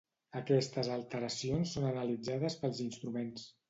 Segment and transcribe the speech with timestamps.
[0.39, 3.51] Aquestes alteracions són analitzades pels instruments.